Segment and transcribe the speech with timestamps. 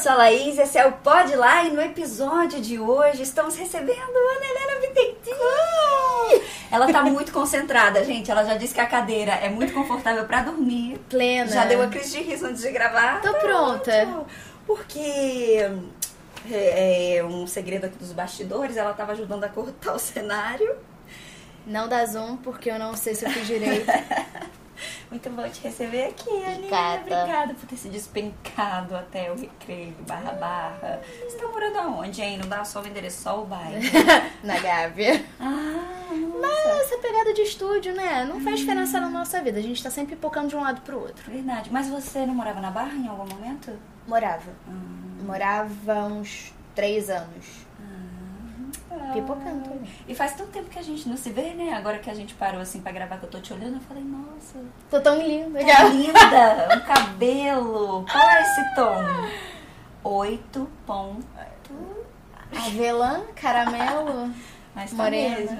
[0.00, 3.98] sou a Laís, esse é o Pod Lá e no episódio de hoje estamos recebendo
[3.98, 6.42] a Ana Helena Bittencourt.
[6.70, 8.30] Ela tá muito concentrada, gente.
[8.30, 11.00] Ela já disse que a cadeira é muito confortável para dormir.
[11.08, 11.50] Plena.
[11.50, 13.20] Já deu a crise de riso antes de gravar.
[13.20, 14.24] Tô Tá pronta.
[14.64, 15.68] Porque
[16.48, 20.76] é, é um segredo aqui dos bastidores, ela tava ajudando a cortar o cenário.
[21.66, 23.90] Não dá zoom porque eu não sei se eu fiz direito.
[25.10, 26.56] Muito bom te receber aqui, Aninha.
[26.58, 27.00] Obrigada.
[27.00, 31.00] Obrigada por ter se despencado até o recreio, barra barra.
[31.26, 32.36] Você tá morando aonde, hein?
[32.38, 33.80] Não dá só o endereço, só o bairro.
[34.44, 35.24] Na Gávea.
[35.40, 36.68] ah, nossa.
[36.68, 38.24] Mas essa pegada de estúdio, né?
[38.24, 39.58] Não faz diferença na nossa vida.
[39.58, 41.30] A gente tá sempre pipocando de um lado pro outro.
[41.30, 41.70] Verdade.
[41.72, 43.72] Mas você não morava na Barra em algum momento?
[44.06, 44.50] Morava.
[44.68, 45.24] Hum.
[45.24, 47.67] Morava uns três anos.
[49.12, 49.90] Pipocando também.
[50.06, 51.72] E faz tanto tempo que a gente não se vê, né?
[51.74, 54.02] Agora que a gente parou assim pra gravar, que eu tô te olhando, eu falei,
[54.02, 54.58] nossa,
[54.90, 55.58] Tô tão linda.
[55.64, 56.76] tá linda!
[56.76, 58.04] Um cabelo!
[58.10, 58.94] Qual é esse tom?
[60.04, 61.26] Oito ponto.
[62.66, 64.32] Avelã, caramelo.
[64.74, 65.36] Mas tá Morena.
[65.38, 65.58] mesmo.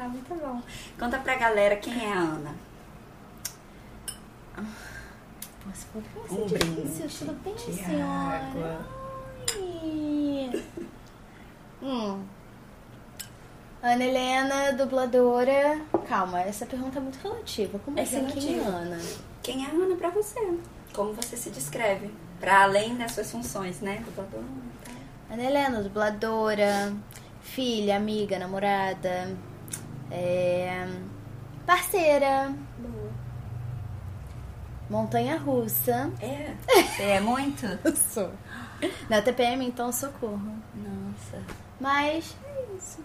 [0.00, 0.62] Ah, muito bom.
[0.98, 2.54] Conta pra galera quem é a Ana.
[5.66, 6.58] Nossa, por que Um difícil?
[6.58, 8.36] brinde Tudo bem, senhora?
[8.36, 8.86] água.
[9.56, 10.62] Ai.
[11.82, 12.22] Hum.
[13.82, 15.80] Ana Helena, dubladora.
[16.06, 17.78] Calma, essa pergunta é muito relativa.
[17.78, 18.62] Como É assim, quem é.
[18.62, 18.98] Ana?
[19.42, 20.38] Quem é a Ana pra você?
[20.92, 22.10] Como você se descreve?
[22.38, 24.02] Pra além das suas funções, né?
[24.04, 24.44] Dubladora
[24.84, 24.94] tal.
[25.32, 26.92] Ana Helena, dubladora,
[27.40, 29.34] filha, amiga, namorada,
[30.10, 30.86] é,
[31.64, 33.10] parceira, Boa.
[34.90, 36.10] montanha russa.
[36.20, 36.54] É?
[36.66, 37.66] Você é muito?
[37.96, 38.30] Sou.
[39.08, 40.52] Na TPM, então, socorro.
[40.74, 41.42] Nossa.
[41.80, 42.98] Mas é isso.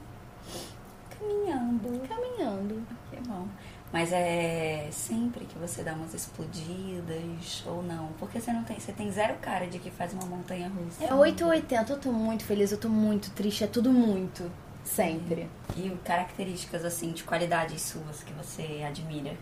[1.20, 2.08] Caminhando.
[2.08, 2.88] Caminhando.
[3.10, 3.48] Que bom.
[3.92, 8.10] Mas é sempre que você dá umas explodidas ou não?
[8.20, 11.04] Porque você não tem, você tem zero cara de que faz uma montanha russa.
[11.04, 11.94] É 8 ou 80.
[11.94, 14.52] Eu tô muito feliz, eu tô muito triste, é tudo muito.
[14.84, 15.50] Sempre.
[15.78, 19.36] E características assim de qualidades suas que você admira?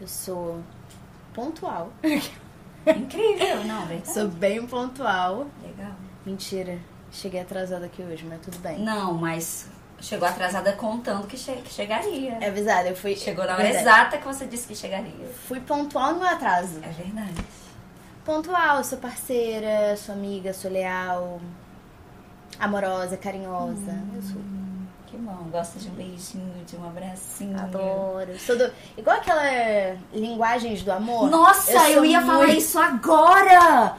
[0.00, 0.62] Eu sou
[1.32, 1.92] pontual.
[2.86, 4.12] Incrível, não, verdade?
[4.12, 5.46] Sou bem pontual.
[5.62, 5.94] Legal.
[6.24, 6.78] Mentira.
[7.12, 8.78] Cheguei atrasada aqui hoje, mas tudo bem.
[8.80, 9.66] Não, mas
[10.00, 12.36] chegou atrasada contando que, che- que chegaria.
[12.40, 13.16] É avisada, eu fui.
[13.16, 13.82] Chegou na hora verdade.
[13.88, 15.26] exata que você disse que chegaria.
[15.48, 16.78] Fui pontual no meu atraso.
[16.82, 17.34] É verdade.
[18.24, 21.40] Pontual, sou parceira, sou amiga, sou leal,
[22.58, 23.96] amorosa, carinhosa.
[24.14, 24.40] Eu sou.
[25.06, 25.46] Que bom.
[25.52, 27.56] Gosta de um beijinho, de um abracinho.
[27.58, 28.36] Adoro.
[28.40, 28.70] Sou do...
[28.98, 29.44] Igual aquela
[30.12, 31.30] linguagens do amor.
[31.30, 33.94] Nossa, eu, sou ia falar muito- isso agora!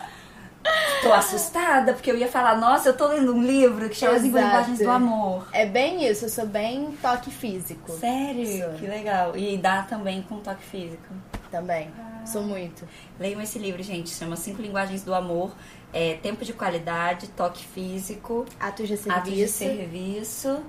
[1.01, 4.23] Tô assustada, porque eu ia falar, nossa, eu tô lendo um livro que chama As.
[4.23, 5.47] Linguagens do Amor.
[5.53, 7.91] É bem isso, eu sou bem toque físico.
[7.94, 8.63] Sério?
[8.63, 8.73] Sou.
[8.73, 9.38] Que legal.
[9.38, 11.13] E dá também com toque físico.
[11.51, 11.89] Também.
[12.25, 12.85] Sou muito.
[13.19, 14.09] Leiam esse livro, gente.
[14.09, 15.55] Chama Cinco Linguagens do Amor.
[15.94, 19.57] É, tempo de qualidade, toque físico, Atos de atos de serviço.
[19.57, 20.63] serviço,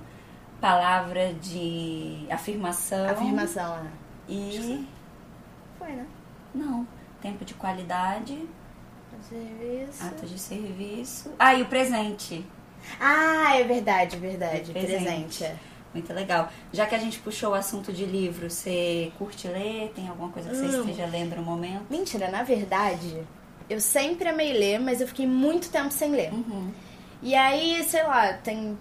[0.61, 3.09] palavra de afirmação.
[3.09, 3.91] Afirmação, né?
[4.29, 4.87] E.
[5.77, 6.05] Foi, né?
[6.55, 6.87] Não.
[7.21, 8.47] Tempo de qualidade,
[9.27, 10.03] Serviço.
[10.03, 11.31] atos de serviço.
[11.37, 12.45] Ah, e o presente.
[12.99, 14.71] Ah, é verdade, verdade.
[14.71, 15.03] Presente.
[15.03, 15.43] Presente.
[15.43, 15.55] é.
[15.93, 16.49] Muito legal.
[16.71, 19.91] Já que a gente puxou o assunto de livro, você curte ler?
[19.95, 20.81] Tem alguma coisa que você Amo.
[20.81, 21.85] esteja lendo no momento?
[21.89, 23.23] Mentira, na verdade,
[23.69, 26.31] eu sempre amei ler, mas eu fiquei muito tempo sem ler.
[26.31, 26.71] Uhum.
[27.23, 28.77] E aí, sei lá, tem,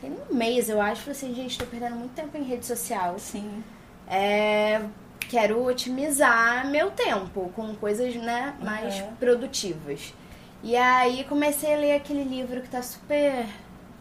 [0.00, 3.18] tem um mês, eu acho, falei assim, gente, tô perdendo muito tempo em rede social.
[3.18, 3.62] Sim.
[4.08, 4.80] É,
[5.28, 9.14] quero otimizar meu tempo com coisas, né, mais Uhum.
[9.16, 10.14] produtivas.
[10.62, 13.46] E aí comecei a ler aquele livro que tá super,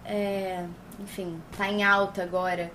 [0.06, 0.64] é,
[1.00, 2.72] enfim, tá em alta agora.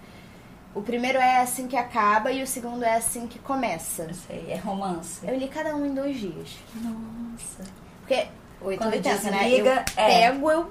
[0.75, 4.03] O primeiro é assim que acaba e o segundo é assim que começa.
[4.03, 5.27] Eu sei, é romance.
[5.27, 6.57] Eu li cada um em dois dias.
[6.75, 7.65] Nossa.
[8.01, 8.27] Porque
[8.61, 9.39] 8 Quando 80, né?
[9.45, 10.07] desliga, eu é.
[10.31, 10.71] pego, eu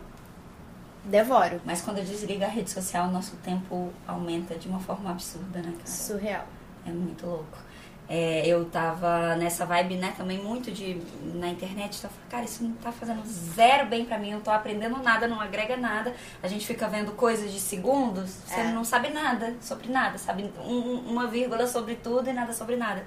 [1.06, 1.62] devoro.
[1.66, 5.72] Mas quando desliga a rede social, o nosso tempo aumenta de uma forma absurda, né,
[5.72, 5.88] cara?
[5.88, 6.46] Surreal.
[6.85, 7.66] É muito louco.
[8.07, 11.01] É, eu tava nessa vibe, né, também muito de
[11.34, 14.42] na internet, então falei, cara, isso não tá fazendo zero bem pra mim, eu não
[14.44, 16.13] tô aprendendo nada, não agrega nada.
[16.44, 18.71] A gente fica vendo coisas de segundos, você É.
[18.71, 22.75] não sabe nada sobre nada, sabe um- um- uma vírgula sobre tudo e nada sobre
[22.75, 23.04] nada.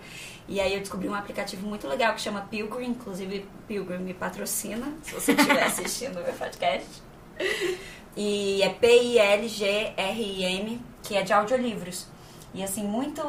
[0.49, 4.85] E aí eu descobri um aplicativo muito legal que chama Pilgrim, inclusive Pilgrim me patrocina,
[5.05, 6.89] se você estiver assistindo o meu podcast.
[8.17, 8.69] E é
[9.69, 12.07] P-I-L-G-R-I-M, que é de audiolivros.
[12.59, 13.23] E assim, muito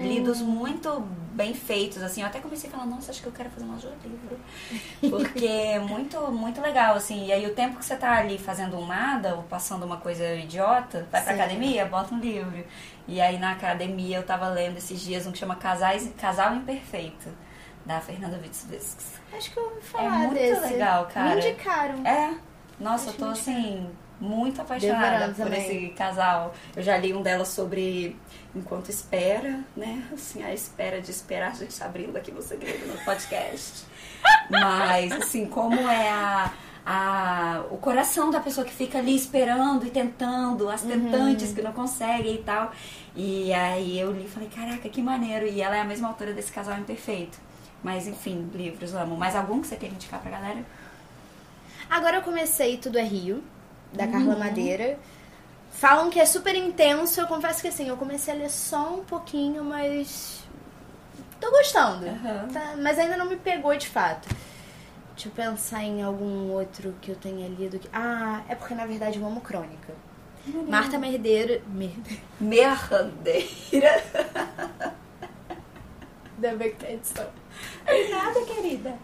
[0.00, 1.00] lidos, muito
[1.32, 2.20] bem feitos, assim.
[2.20, 4.38] Eu até comecei a falar, nossa, acho que eu quero fazer um audiolivro.
[5.10, 7.26] Porque é muito, muito legal, assim.
[7.26, 10.34] E aí o tempo que você tá ali fazendo um nada, ou passando uma coisa
[10.34, 11.40] idiota, vai pra Sim.
[11.40, 12.64] academia, bota um livro.
[13.08, 17.28] E aí na academia eu tava lendo esses dias um que chama Casais, Casal Imperfeito.
[17.86, 19.14] da Fernanda Witswitz.
[19.32, 20.60] Acho que eu ouvi É falar muito desse.
[20.72, 21.36] legal, cara.
[21.36, 22.04] Me indicaram.
[22.06, 22.34] É,
[22.80, 23.88] nossa, Acho eu tô assim,
[24.20, 26.54] muito apaixonada por esse casal.
[26.74, 28.16] Eu já li um dela sobre
[28.54, 30.08] enquanto espera, né?
[30.12, 33.84] Assim, a espera de esperar, a gente tá abrindo aqui o segredo no podcast.
[34.50, 36.52] Mas, assim, como é a,
[36.84, 41.72] a, o coração da pessoa que fica ali esperando e tentando, as tentantes que não
[41.72, 42.72] conseguem e tal.
[43.14, 45.46] E aí eu li e falei, caraca, que maneiro.
[45.46, 47.38] E ela é a mesma autora desse casal imperfeito.
[47.82, 49.16] Mas, enfim, livros, amo.
[49.16, 50.64] Mais algum que você quer indicar pra galera?
[51.88, 53.44] Agora eu comecei Tudo é Rio,
[53.96, 54.38] da Carla Uhum.
[54.38, 54.98] Madeira.
[55.72, 57.20] Falam que é super intenso.
[57.20, 60.44] Eu confesso que assim, eu comecei a ler só um pouquinho, mas.
[61.40, 62.06] tô gostando.
[62.06, 62.48] Aham.
[62.52, 64.28] Tá, mas ainda não me pegou de fato.
[65.14, 67.78] Deixa eu pensar em algum outro que eu tenha lido.
[67.78, 67.88] Que...
[67.92, 69.94] Ah, é porque na verdade eu amo crônica.
[70.68, 71.60] Marta Merdeiro.
[71.68, 72.22] Merdeiro.
[72.40, 73.48] Merrandeira.
[76.36, 77.26] Ainda bem que tá edição.
[78.10, 78.94] Nada, querida.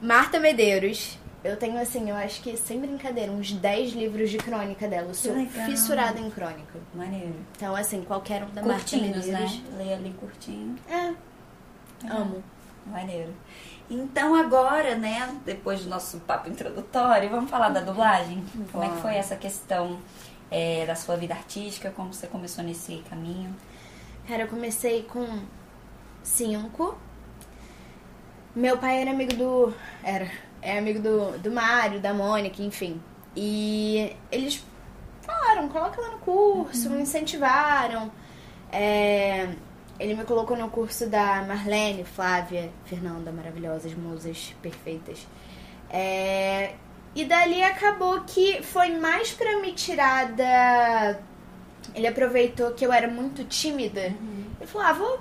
[0.00, 1.18] Marta Medeiros.
[1.42, 5.08] Eu tenho, assim, eu acho que, sem brincadeira, uns 10 livros de crônica dela.
[5.08, 5.34] Eu sou
[5.64, 6.78] fissurada em crônica.
[6.94, 7.34] Maneiro.
[7.56, 9.40] Então, assim, qualquer um da Marta Curtinhos, né?
[9.40, 9.62] Medeiros.
[9.78, 10.76] Leia ali curtinho.
[10.88, 11.14] É,
[12.10, 12.42] amo.
[12.86, 13.32] Maneiro.
[13.90, 18.44] Então agora, né, depois do nosso papo introdutório, vamos falar da dublagem?
[18.70, 19.98] Como é que foi essa questão
[20.48, 21.90] é, da sua vida artística?
[21.90, 23.54] Como você começou nesse caminho?
[24.28, 25.26] Cara, eu comecei com
[26.22, 26.96] 5.
[28.54, 29.74] Meu pai era amigo do.
[30.04, 30.30] Era.
[30.62, 33.00] É amigo do, do Mário, da Mônica, enfim.
[33.34, 34.62] E eles
[35.22, 38.10] falaram, coloca lá no curso, me incentivaram.
[38.72, 39.48] É,
[39.98, 45.26] ele me colocou no curso da Marlene, Flávia, Fernanda, maravilhosas, musas perfeitas.
[45.88, 46.74] É,
[47.14, 51.18] e dali acabou que foi mais pra me tirar da.
[51.94, 54.14] Ele aproveitou que eu era muito tímida.
[54.60, 55.20] Ele falou, ah, vou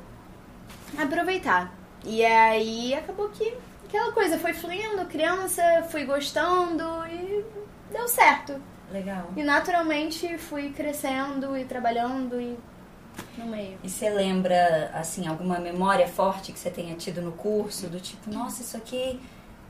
[0.98, 1.74] aproveitar.
[2.06, 3.54] E aí acabou que
[3.90, 7.44] aquela coisa foi fluindo, criança, fui gostando e
[7.92, 8.62] deu certo.
[8.92, 9.32] Legal.
[9.36, 12.58] E naturalmente fui crescendo e trabalhando e
[13.38, 13.78] no meio.
[13.84, 17.88] E você lembra, assim, alguma memória forte que você tenha tido no curso?
[17.88, 19.20] Do tipo, nossa, isso aqui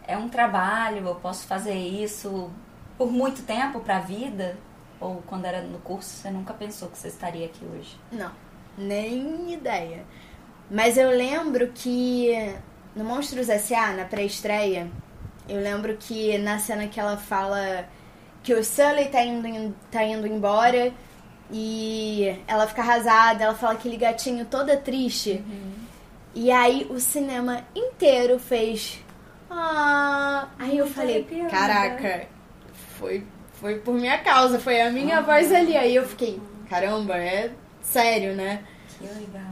[0.06, 2.52] é um trabalho, eu posso fazer isso
[2.98, 4.58] por muito tempo pra vida?
[5.00, 7.98] Ou quando era no curso, você nunca pensou que você estaria aqui hoje?
[8.12, 8.32] Não,
[8.78, 10.06] nem ideia.
[10.70, 12.54] Mas eu lembro que
[12.96, 14.90] no Monstros S.A., na pré-estreia,
[15.48, 17.88] eu lembro que na cena que ela fala
[18.44, 20.94] que o Sully tá indo, tá indo embora
[21.52, 25.44] e ela fica arrasada, ela fala aquele gatinho toda triste.
[26.36, 29.04] E aí o cinema inteiro fez.
[29.50, 30.48] Ah.
[30.60, 32.28] Aí eu falei, caraca,
[32.98, 35.76] foi, foi por minha causa, foi a minha voz ali.
[35.76, 36.40] Aí eu fiquei,
[36.70, 37.52] caramba, é
[37.82, 38.64] sério, né?
[38.88, 39.49] Que legal.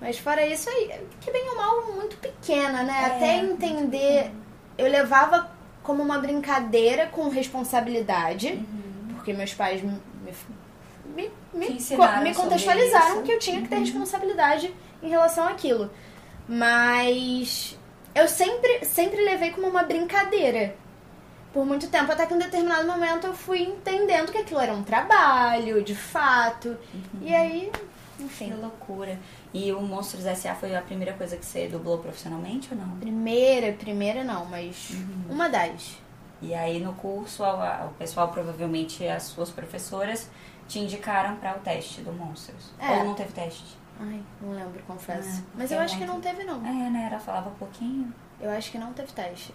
[0.00, 3.02] Mas fora isso aí, que bem ou mal, muito pequena, né?
[3.02, 4.30] É, Até entender,
[4.78, 5.50] eu levava
[5.82, 9.14] como uma brincadeira com responsabilidade, Uhum.
[9.14, 10.00] porque meus pais me,
[11.14, 11.68] me, me,
[12.22, 13.80] me contextualizaram que eu tinha que ter Uhum.
[13.82, 15.90] responsabilidade em relação àquilo.
[16.48, 17.78] Mas
[18.14, 20.74] eu sempre, sempre levei como uma brincadeira.
[21.52, 24.72] Por muito tempo, até que em um determinado momento eu fui entendendo que aquilo era
[24.72, 26.68] um trabalho, de fato.
[26.94, 27.20] Uhum.
[27.22, 27.72] E aí,
[28.16, 28.52] Que enfim.
[28.54, 29.18] loucura.
[29.52, 30.54] E o Monstros S.A.
[30.54, 32.96] foi a primeira coisa que você dublou profissionalmente ou não?
[32.98, 35.24] Primeira, primeira não, mas Uhum.
[35.34, 35.98] uma das.
[36.40, 40.30] E aí no curso, o pessoal, provavelmente as suas professoras,
[40.68, 42.70] te indicaram para o teste do Monstros.
[42.78, 42.92] É.
[42.98, 43.76] Ou não teve teste?
[44.00, 45.42] Ai, não lembro, confesso.
[45.44, 46.64] Ah, mas eu é acho que não teve, não.
[46.64, 47.08] É, né?
[47.10, 48.14] Ela falava pouquinho.
[48.40, 49.52] Eu acho que não teve teste.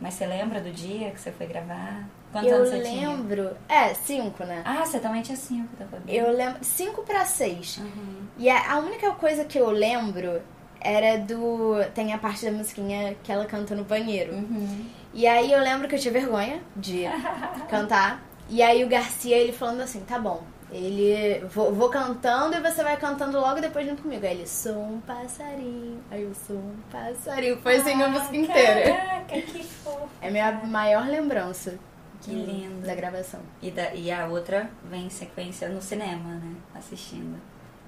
[0.00, 2.04] Mas você lembra do dia que você foi gravar?
[2.32, 3.08] Quantos eu você tinha?
[3.08, 3.56] lembro.
[3.68, 4.62] É, cinco, né?
[4.64, 6.14] Ah, você também tinha cinco, tá bem.
[6.14, 6.58] Eu lembro.
[6.62, 7.78] Cinco pra seis.
[7.78, 8.26] Uhum.
[8.36, 10.42] E a, a única coisa que eu lembro
[10.80, 11.76] era do.
[11.94, 14.34] Tem a parte da musiquinha que ela canta no banheiro.
[14.34, 14.86] Uhum.
[15.14, 17.04] E aí eu lembro que eu tinha vergonha de
[17.68, 18.22] cantar.
[18.48, 20.42] E aí o Garcia, ele falando assim, tá bom.
[20.70, 21.40] Ele.
[21.46, 24.24] Vou, vou cantando e você vai cantando logo depois junto comigo.
[24.24, 25.98] Aí ele, sou um passarinho.
[26.10, 27.58] Aí eu sou um passarinho.
[27.58, 28.94] Foi assim a música inteira.
[28.94, 30.08] Caraca, que fofo.
[30.20, 31.78] É minha maior lembrança.
[32.22, 32.86] Que do- lindo.
[32.86, 33.40] Da gravação.
[33.62, 36.56] E, da, e a outra vem em sequência no cinema, né?
[36.74, 37.38] Assistindo.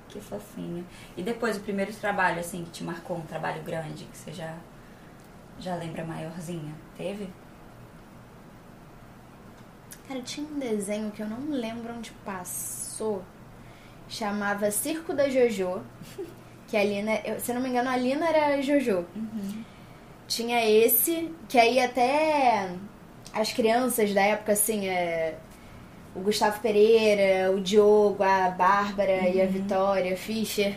[0.08, 0.84] Que fofinho.
[1.16, 4.54] E depois o primeiro trabalho, assim, que te marcou, um trabalho grande, que você já,
[5.58, 6.74] já lembra maiorzinha?
[6.96, 7.28] Teve?
[10.08, 13.22] Cara, tinha um desenho que eu não lembro onde passou.
[14.08, 15.82] Chamava Circo da Jojo.
[16.68, 19.04] Que a Lina, eu- se eu não me engano, a Lina era a Jojo.
[20.28, 22.70] Tinha esse, que aí até
[23.32, 25.34] as crianças da época, assim, é,
[26.14, 30.76] o Gustavo Pereira, o Diogo, a Bárbara e a Vitória Fischer.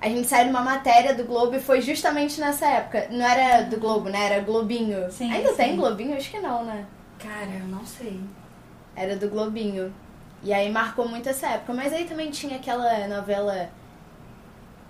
[0.00, 3.06] A gente saiu numa matéria do Globo e foi justamente nessa época.
[3.10, 4.26] Não era do Globo, né?
[4.26, 5.10] Era Globinho.
[5.12, 5.56] Sim, Ainda sim.
[5.56, 6.16] tem Globinho?
[6.16, 6.84] Acho que não, né?
[7.18, 8.20] Cara, eu não sei.
[8.96, 9.94] Era do Globinho.
[10.42, 11.72] E aí marcou muito essa época.
[11.72, 13.70] Mas aí também tinha aquela novela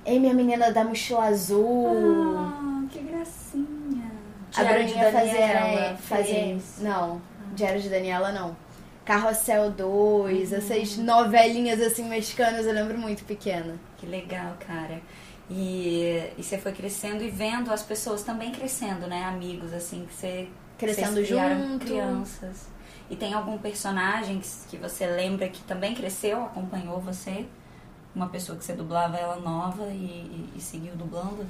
[0.05, 2.37] Ei, minha menina da mochila azul.
[2.39, 3.72] Ah, que gracinha.
[4.57, 6.59] A Diário de Bruninha fazia, Daniela fazia.
[6.79, 7.23] Não,
[7.55, 8.57] Diário de Daniela não.
[9.05, 13.75] Carrossel 2, essas novelinhas assim mexicanas, eu lembro muito pequena.
[13.99, 15.01] Que legal, cara.
[15.51, 19.25] E, e você foi crescendo e vendo as pessoas também crescendo, né?
[19.25, 20.49] Amigos, assim, que você.
[20.79, 21.85] Crescendo junto.
[21.85, 22.69] crianças.
[23.11, 27.45] E tem algum personagem que, que você lembra que também cresceu, acompanhou você?
[28.15, 31.45] Uma pessoa que você dublava ela nova e, e- e seguiu dublando?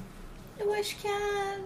[0.59, 1.61] Eu acho que a.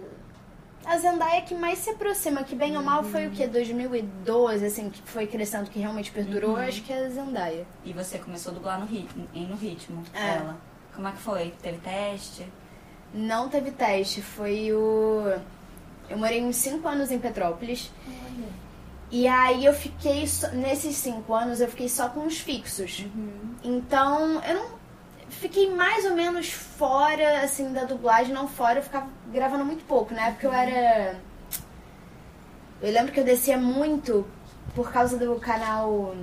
[0.87, 3.45] A Zendaya que mais se aproxima, que bem ou mal foi o que?
[3.45, 7.65] 2012, assim, que foi crescendo, que realmente perdurou, eu acho que é a Zendaya.
[7.83, 10.35] E você começou a dublar no ritmo, no ritmo É.
[10.37, 10.57] ela.
[10.95, 11.53] Como é que foi?
[11.61, 12.47] Teve teste?
[13.13, 15.23] Não teve teste, foi o.
[16.09, 17.91] Eu morei uns 5 anos em Petrópolis.
[18.07, 18.47] Olha.
[19.11, 20.25] E aí eu fiquei.
[20.25, 23.05] só- Nesses 5 anos eu fiquei só com os fixos.
[23.63, 24.76] Então eu não.
[25.29, 30.13] Fiquei mais ou menos fora, assim, da dublagem, não fora, eu ficava gravando muito pouco,
[30.13, 30.31] né?
[30.31, 31.15] Porque eu era.
[32.81, 34.25] Eu lembro que eu descia muito
[34.75, 36.15] por causa do canal.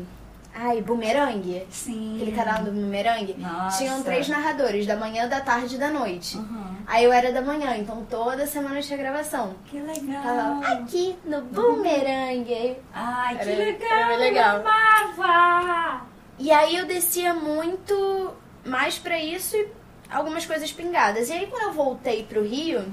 [0.56, 1.66] Ai, Boomerang.
[1.68, 2.14] Sim.
[2.16, 3.34] Aquele canal do Boomerang.
[3.38, 3.78] Nossa.
[3.78, 6.36] Tinham três narradores, da manhã, da tarde e da noite.
[6.36, 6.76] Uhum.
[6.86, 9.54] Aí eu era da manhã, então toda semana tinha gravação.
[9.66, 10.22] Que legal.
[10.22, 12.76] Tava aqui no Boomerang.
[12.92, 13.98] Ai, que Era- legal.
[13.98, 14.56] era legal.
[14.60, 16.06] Eu amava.
[16.38, 18.32] E aí eu descia muito
[18.64, 19.68] mais pra isso e
[20.10, 21.28] algumas coisas pingadas.
[21.28, 22.84] E aí quando eu voltei pro Rio,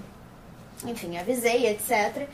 [0.85, 2.27] enfim, avisei, etc.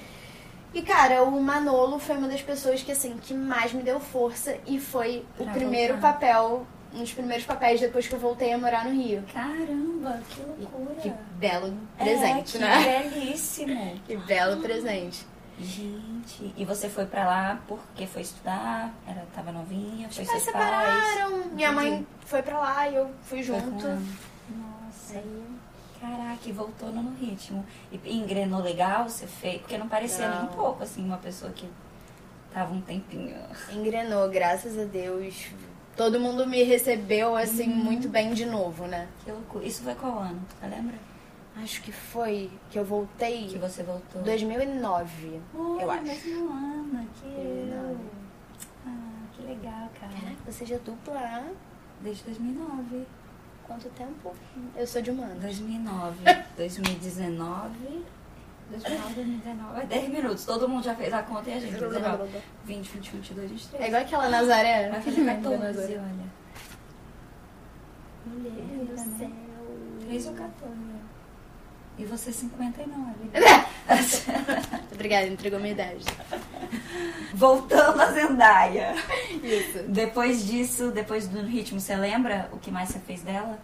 [0.74, 4.58] E cara, o Manolo foi uma das pessoas que assim, que mais me deu força
[4.68, 6.14] e foi o Pra primeiro voltar.
[6.14, 9.24] papel, um dos primeiros papéis depois que eu voltei a morar no Rio.
[9.34, 10.96] Caramba, que loucura.
[11.02, 13.04] Que belo presente, é, né?
[13.04, 14.02] Que belíssimo.
[14.06, 15.26] Que belo presente.
[15.60, 18.94] Gente, e você foi pra lá porque foi estudar?
[19.08, 20.08] Era, tava novinha?
[20.10, 21.04] Foi pais seus pais?
[21.04, 23.86] separaram, minha mãe foi pra lá e eu fui junto.
[23.86, 24.02] ela.
[24.50, 25.22] Nossa.
[26.00, 27.66] Caraca, e voltou no ritmo.
[27.92, 29.60] E engrenou legal, você fez?
[29.62, 30.46] Porque não parecia nem Não.
[30.46, 31.68] um pouco, assim, uma pessoa que
[32.54, 33.36] tava um tempinho.
[33.72, 35.48] Engrenou, graças a Deus.
[35.96, 39.08] Todo mundo me recebeu, assim, muito bem de novo, né?
[39.26, 39.66] Que loucura.
[39.66, 40.40] Isso foi qual ano?
[40.60, 40.96] Você lembra?
[41.64, 44.22] Acho que foi que eu voltei Que você voltou?
[44.22, 46.04] 2009, Olha, eu acho.
[46.04, 47.34] mesmo ano que eu.
[47.34, 47.98] 2009.
[48.86, 48.90] Ah,
[49.34, 50.12] que legal, cara.
[50.14, 51.44] Caraca, você já dupla
[52.02, 53.06] Desde 2009.
[53.66, 54.34] quanto tempo?
[54.76, 55.40] Eu sou de humanos.
[55.42, 56.18] 2009,
[56.58, 58.06] 2019.
[58.70, 59.82] 2009, 2019.
[59.82, 60.46] É 10 minutos.
[60.46, 61.74] Todo mundo já fez a conta e a gente.
[61.74, 62.30] 19,
[62.66, 63.84] 20, 21, 22, 23.
[63.84, 64.90] É igual aquela Nazaré.
[64.92, 65.94] Vai fazer Da 14, Nazaré.
[65.98, 66.28] olha.
[68.26, 69.32] Mulher do céu.
[70.02, 70.98] 3 ou 14.
[71.98, 73.14] E você 59.
[74.94, 76.06] Obrigada, entregou minha idade.
[77.34, 78.94] Voltando a Zendaya.
[79.44, 79.84] Isso.
[79.88, 83.60] Depois disso, depois do ritmo, você lembra o que mais você fez dela?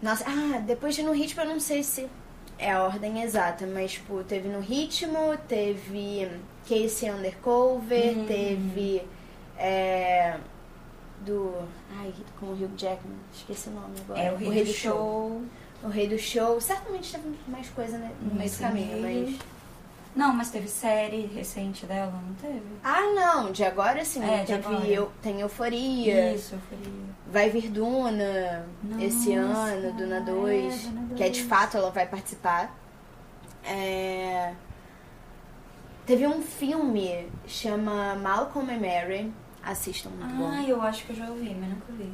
[0.00, 2.08] Nossa, ah, depois de No Ritmo eu não sei se
[2.56, 6.28] é a ordem exata, mas tipo, teve No Ritmo, teve
[6.68, 8.24] Casey Undercover, Hum.
[8.26, 9.02] teve
[9.58, 10.36] é,
[11.26, 11.52] do.
[11.98, 14.20] Ai, com o Hugh Jackman, esqueci o nome agora.
[14.20, 15.42] É o Rei do Show.
[15.82, 16.60] O Rei do Show.
[16.60, 19.38] Certamente teve mais coisa né, no meio do Nesse caminho, mas.
[20.16, 22.62] Não, mas teve série recente dela, não teve?
[22.82, 24.22] Ah, não, de agora sim.
[24.24, 24.86] É, de teve agora.
[24.86, 26.34] eu, tem Euforia.
[26.34, 26.92] Isso, eu falei.
[27.30, 28.66] Vai vir Duna
[28.98, 31.48] esse Nossa, ano, Duna é, 2, Duna que é de 2.
[31.48, 32.74] fato ela vai participar.
[33.64, 34.54] É,
[36.08, 39.32] Teve um filme chama Malcolm and Mary.
[39.62, 40.48] Assistam, muito bom.
[40.50, 42.10] Ah, eu acho que eu já ouvi, mas nunca vi.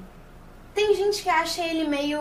[0.74, 2.18] Tem gente que acha ele meio,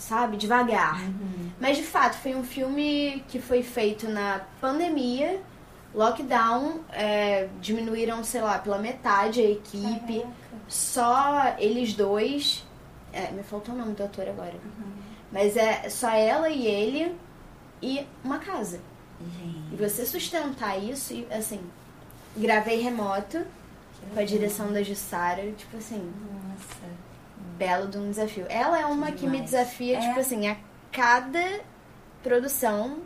[0.00, 1.00] sabe, devagar.
[1.02, 1.50] Uhum.
[1.60, 5.40] Mas de fato foi um filme que foi feito na pandemia,
[5.94, 10.20] lockdown, é, diminuíram, sei lá, pela metade a equipe.
[10.20, 10.40] Caraca.
[10.66, 12.66] Só eles dois.
[13.12, 14.54] É, me faltou o nome do ator agora.
[14.54, 14.92] Uhum.
[15.30, 17.14] Mas é só ela e ele
[17.82, 18.80] e uma casa.
[19.20, 21.60] E Gente, você sustentar isso, e assim,
[22.36, 23.44] gravei remoto
[24.14, 26.39] com a direção da Jussara, tipo assim, Nossa.
[27.60, 28.46] Belo de um desafio.
[28.48, 29.50] Ela é uma que me Demais.
[29.50, 30.00] desafia, É.
[30.00, 30.56] tipo assim, a
[30.90, 31.60] cada
[32.22, 32.98] produção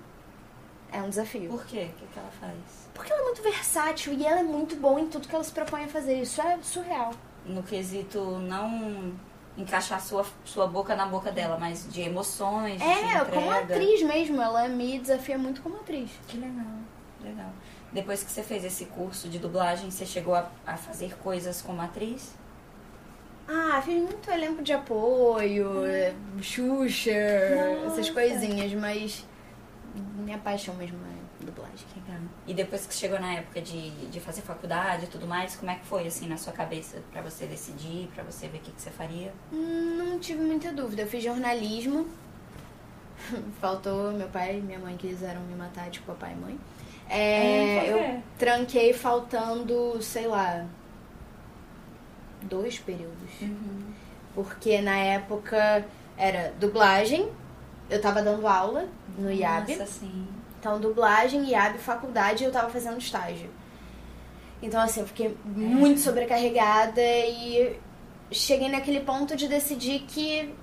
[0.92, 1.50] é um desafio.
[1.50, 1.88] Por quê?
[1.90, 2.54] O que, que ela faz?
[2.94, 5.50] Porque ela é muito versátil e ela é muito boa em tudo que ela se
[5.52, 6.20] propõe a fazer.
[6.22, 7.12] Isso é surreal.
[7.44, 9.12] No quesito não
[9.56, 13.74] encaixar sua, sua boca na boca dela, mas de emoções, de É, como entrega.
[13.74, 16.10] atriz mesmo, ela me desafia muito como atriz.
[16.28, 16.64] Que legal,
[17.22, 17.50] legal.
[17.92, 21.80] Depois que você fez esse curso de dublagem, você chegou a, a fazer coisas como
[21.82, 22.34] atriz?
[23.48, 25.82] Ah, fiz muito elenco de apoio,
[26.40, 28.12] Xuxa, essas Nossa.
[28.12, 29.24] coisinhas, mas
[30.16, 31.74] minha paixão mesmo é dublagem.
[31.94, 32.20] Legal.
[32.46, 35.74] E depois que chegou na época de, de fazer faculdade e tudo mais, como é
[35.74, 37.02] que foi, assim, na sua cabeça?
[37.12, 39.32] Pra você decidir, pra você ver o que, que você faria?
[39.52, 41.02] Hum, Não tive muita dúvida.
[41.02, 42.06] Eu fiz jornalismo.
[43.60, 46.58] Faltou meu pai e minha mãe quiseram me matar, tipo papai e mãe.
[47.08, 50.66] É, É, eu tranquei faltando, sei lá,
[52.44, 53.30] dois períodos.
[54.34, 55.84] Porque na época
[56.16, 57.28] era dublagem,
[57.90, 59.76] eu tava dando aula no IAB.
[59.76, 60.26] Nossa, sim.
[60.58, 63.50] Então, dublagem, IAB, faculdade, eu tava fazendo estágio.
[64.62, 67.78] Então, assim, eu fiquei muito sobrecarregada e
[68.30, 70.54] cheguei naquele ponto de decidir que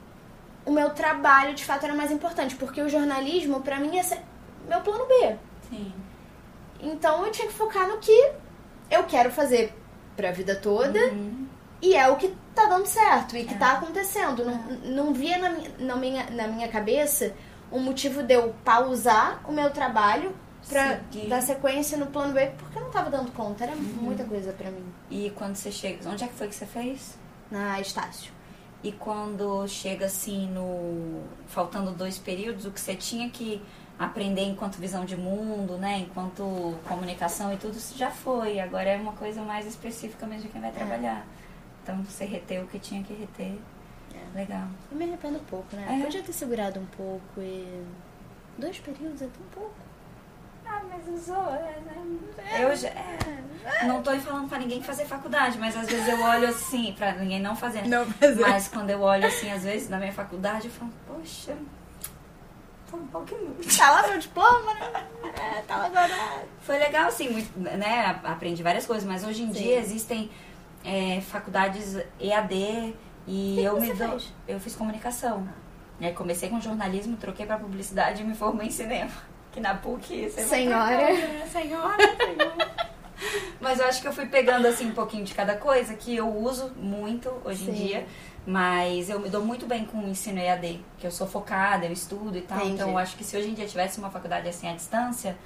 [0.66, 2.56] o meu trabalho, de fato, era mais importante.
[2.56, 4.20] Porque o jornalismo, pra mim, ser
[4.68, 5.36] meu plano B.
[5.70, 5.94] Sim.
[6.82, 8.32] Então, eu tinha que focar no que
[8.90, 9.72] eu quero fazer
[10.16, 11.00] pra vida toda.
[11.10, 11.41] Uhum.
[11.82, 13.58] E é o que tá dando certo e que É.
[13.58, 14.46] tá acontecendo.
[14.46, 14.58] Não,
[15.06, 17.34] não via na, na, minha, na minha cabeça
[17.72, 20.36] um motivo de eu pausar o meu trabalho
[20.70, 21.28] pra Seguir.
[21.28, 23.64] dar sequência no plano B, porque eu não tava dando conta.
[23.64, 23.82] Era Uhum.
[23.82, 24.86] muita coisa pra mim.
[25.10, 26.08] E quando você chega...
[26.10, 27.18] Onde é que foi que você fez?
[27.50, 28.32] Na Estácio.
[28.84, 31.22] E quando chega, assim, no...
[31.48, 33.62] Faltando dois períodos, o que você tinha que
[33.98, 36.00] aprender enquanto visão de mundo, né?
[36.00, 38.60] Enquanto comunicação e tudo, isso já foi.
[38.60, 41.26] Agora é uma coisa mais específica mesmo de quem vai trabalhar.
[41.92, 43.58] Então, você reteu o que tinha que reter.
[44.34, 44.68] Legal.
[44.90, 46.00] Eu me arrependo um pouco, né?
[46.00, 46.04] É.
[46.04, 47.84] Podia ter segurado um pouco e.
[48.58, 49.76] Dois períodos é tão pouco.
[50.66, 51.76] Ah, mas usou, né?
[52.62, 53.44] Eu já, é,
[53.86, 57.42] não tô falando pra ninguém fazer faculdade, mas às vezes eu olho assim, pra ninguém
[57.42, 57.90] não fazendo.
[57.90, 58.42] Não fazer.
[58.42, 61.58] Mas quando eu olho assim, às vezes, na minha faculdade, eu falo, poxa,
[62.90, 63.54] tô um pouquinho.
[63.78, 65.08] Tá lá meu diploma, né?
[65.36, 66.48] É, tá lá guardado.
[66.62, 68.22] Foi legal, assim, muito, né?
[68.24, 69.62] Aprendi várias coisas, mas hoje em Sim.
[69.62, 70.32] dia existem
[70.84, 72.94] é, faculdades EAD
[73.28, 74.10] e que eu que me você dou.
[74.10, 74.34] fez?
[74.48, 75.48] Eu fiz comunicação.
[76.00, 79.12] Aí comecei com jornalismo, troquei pra publicidade e me formei em cinema.
[79.52, 80.98] Que na PUC você vai pra Senhora.
[80.98, 81.48] né?
[81.52, 82.72] Senhora, senhora.
[83.60, 86.28] Mas eu acho que eu fui pegando assim um pouquinho de cada coisa que eu
[86.28, 87.86] uso muito hoje em Sim.
[87.86, 88.06] dia.
[88.48, 91.92] Mas eu me dou muito bem com o ensino EAD, que eu sou focada, eu
[91.92, 92.58] estudo e tal.
[92.58, 92.74] Entendi.
[92.74, 95.38] Então eu acho que se hoje em dia tivesse uma faculdade assim à distância,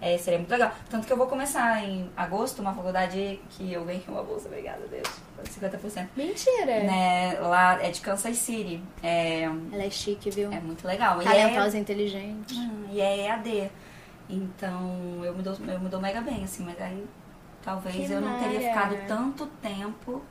[0.00, 0.72] é, seria muito legal.
[0.90, 4.84] Tanto que eu vou começar em agosto uma faculdade que eu ganhei uma bolsa, obrigada
[4.84, 5.08] a Deus,
[5.44, 6.08] 50%.
[6.16, 6.82] Mentira.
[6.84, 8.82] Né, lá é de Kansas City.
[9.02, 10.52] É, Ela é chique, viu?
[10.52, 11.20] é muito legal.
[11.20, 12.54] É, Talentosa e inteligente.
[12.54, 13.70] Hum, e é EAD.
[14.28, 17.04] Então eu me, dou, eu me dou mega bem, assim, mas aí
[17.62, 20.22] talvez Que eu não teria ficado tanto tempo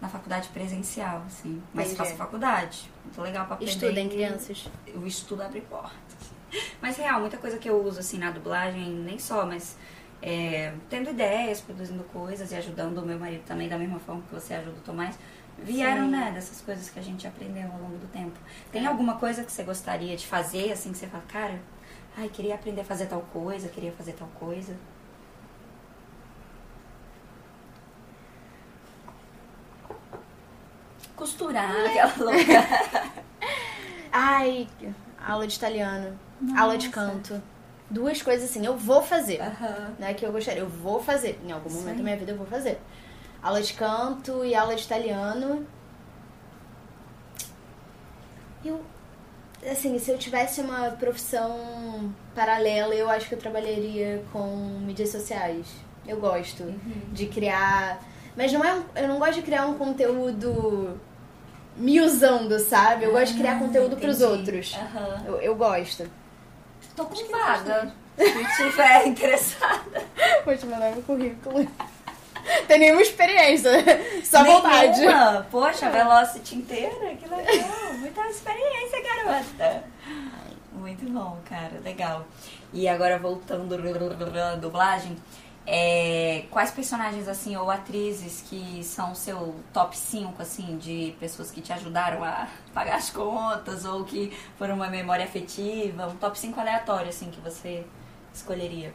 [0.00, 1.62] na faculdade presencial, assim.
[1.72, 1.98] Mas Entendi.
[1.98, 2.90] faço faculdade.
[3.04, 3.72] Muito legal pra aprender.
[3.72, 4.68] Estudem, crianças.
[4.94, 6.15] O estudo abre portas.
[6.80, 9.76] Mas real, muita coisa que eu uso assim na dublagem, nem só, mas
[10.22, 14.34] é, tendo ideias, produzindo coisas e ajudando o meu marido também da mesma forma que
[14.34, 15.18] você ajuda o Tomás.
[15.58, 16.10] Vieram, Sim.
[16.10, 18.38] né, dessas coisas que a gente aprendeu ao longo do tempo.
[18.70, 18.86] Tem É.
[18.86, 21.58] alguma coisa que você gostaria de fazer, assim, que você fala, cara,
[22.16, 24.76] ai, queria aprender a fazer tal coisa, queria fazer tal coisa?
[31.16, 33.22] Costurar, aquela louca.
[34.12, 34.68] Ai,
[35.26, 36.18] aula de italiano,
[36.56, 37.00] aula de Nossa.
[37.10, 37.42] canto.
[37.90, 39.40] Duas coisas assim, eu vou fazer.
[39.40, 39.94] Aham.
[39.98, 41.38] Não é que eu gostaria, eu vou fazer.
[41.46, 42.80] Em algum Isso momento da minha vida eu vou fazer.
[43.42, 45.64] Aula de canto e aula de italiano.
[48.64, 48.80] Eu,
[49.70, 54.46] assim, se eu tivesse uma profissão paralela, eu acho que eu trabalharia com
[54.84, 55.66] mídias sociais.
[56.06, 57.02] Eu gosto Uhum.
[57.12, 58.02] de criar.
[58.36, 61.00] Mas não é um, eu não gosto de criar um conteúdo
[61.76, 63.04] me usando, sabe?
[63.04, 64.32] Eu gosto de criar Ah, conteúdo pros entendi.
[64.38, 64.74] outros.
[64.74, 65.22] Aham.
[65.26, 66.10] Eu, eu gosto.
[66.94, 67.92] Tô com vaga.
[68.16, 70.02] Se tiver interessada.
[70.44, 71.66] Vou te mandar meu currículo.
[72.68, 73.70] Tem nenhuma experiência,
[74.24, 75.00] só vontade.
[75.00, 75.46] Nenhuma.
[75.50, 77.68] Poxa, Velocity inteira, que legal.
[77.98, 79.84] Muita experiência, garota.
[80.72, 82.24] Muito bom, cara, legal.
[82.72, 85.16] E agora voltando à dublagem,
[85.66, 91.50] é, quais personagens assim ou atrizes que são o seu top 5 assim de pessoas
[91.50, 96.38] que te ajudaram a pagar as contas ou que foram uma memória afetiva, um top
[96.38, 97.84] 5 aleatório assim que você
[98.32, 98.94] escolheria?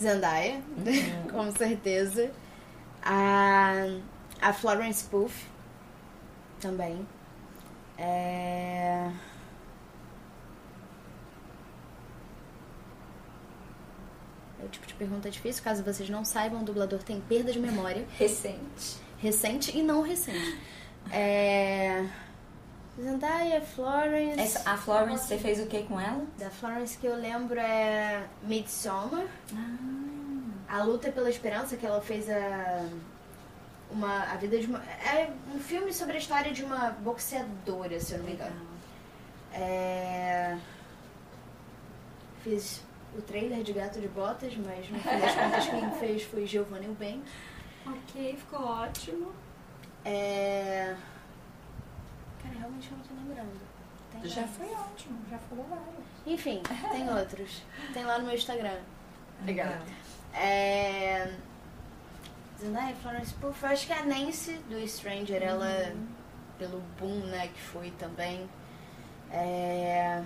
[0.00, 0.60] Zendaya,
[1.30, 2.32] com certeza.
[3.02, 3.72] A,
[4.40, 5.30] a Florence Pugh
[6.60, 7.06] também.
[7.98, 9.10] É...
[14.59, 15.62] É o tipo de pergunta difícil.
[15.62, 18.06] Caso vocês não saibam, o dublador tem perda de memória.
[18.16, 18.98] Recente.
[19.18, 20.58] Recente e não recente.
[21.10, 22.06] É...
[23.00, 24.40] Zendaya, Florence...
[24.40, 26.24] Essa, a Florence, você fez o que com ela?
[26.38, 29.26] Da Florence que eu lembro é Midsommar.
[29.54, 32.86] Ah, A Luta pela Esperança, que ela fez a.
[33.90, 34.82] uma, a vida de uma.
[34.84, 38.60] É um filme sobre a história de uma boxeadora, se eu não me engano.
[39.52, 40.58] É...
[42.42, 42.82] Fiz
[43.16, 46.86] o trailer de Gato de Botas, mas no fim das contas quem fez foi Giovanni
[46.86, 47.22] Eubank.
[47.86, 49.32] Ok, ficou ótimo.
[50.04, 50.94] É...
[52.42, 53.60] Cara, realmente eu não tô lembrando.
[54.12, 54.56] Tem Já mais.
[54.56, 56.04] foi ótimo, já falou vários.
[56.26, 57.62] Enfim, tem outros.
[57.92, 58.78] Tem lá no meu Instagram.
[59.44, 59.72] Legal.
[60.34, 61.32] É...
[62.60, 65.94] Zendaya, Florence Pugh, eu acho que a Nancy do Stranger, ela,
[66.58, 68.48] pelo boom, né, que foi também.
[69.30, 70.22] É...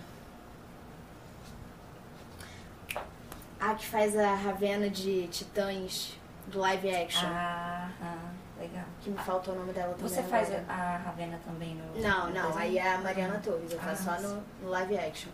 [3.64, 7.26] A que faz a Ravena de Titãs do live action.
[7.26, 8.84] Ah, ah, legal.
[9.00, 10.06] Que me faltou o nome dela também.
[10.06, 10.66] Você faz agora.
[10.68, 12.02] a, Ravena também no.
[12.02, 12.58] Não, no não, desenho?
[12.58, 15.30] aí é a Mariana Torres, eu faço Ah, só no, no live action.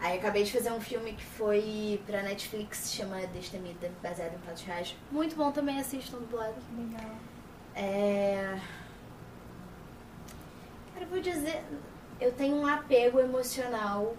[0.00, 4.64] Aí acabei de fazer um filme que foi pra Netflix, chama Destemida, baseado em fatos
[4.64, 4.96] reais.
[5.12, 6.56] Muito bom também, assistam dublado.
[6.76, 7.12] Legal.
[7.76, 8.58] É...
[10.92, 11.62] Cara, eu vou dizer,
[12.20, 14.16] eu tenho um apego emocional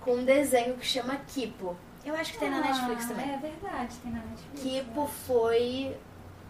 [0.00, 1.76] com um desenho que chama Kipo.
[2.04, 3.32] Eu acho que tem na Netflix também.
[3.32, 4.60] É verdade, tem na Netflix.
[4.62, 5.96] Kipo foi